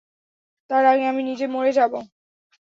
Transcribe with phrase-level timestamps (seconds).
[0.69, 1.99] তার আগে আমি নিজে মরে যাবো।